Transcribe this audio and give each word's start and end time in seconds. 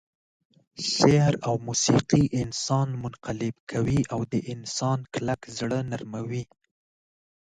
شعر 0.93 1.33
او 1.47 1.55
موسيقي 1.67 2.23
انسان 2.41 2.87
منقلب 3.03 3.55
کوي 3.71 3.99
او 4.13 4.19
د 4.31 4.33
انسان 4.53 4.99
کلک 5.13 5.41
زړه 5.57 5.79
نرموي. 5.91 6.43